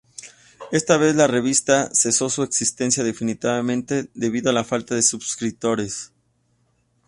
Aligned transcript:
Esta 0.71 0.97
vez 0.97 1.15
la 1.15 1.27
revista 1.27 1.93
cesó 1.93 2.31
su 2.31 2.41
existencia 2.41 3.03
definitivamente 3.03 4.09
debido 4.15 4.49
a 4.49 4.53
la 4.53 4.63
falta 4.63 4.95
de 4.95 5.03
suscriptores. 5.03 6.11